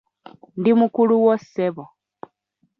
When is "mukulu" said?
0.79-1.13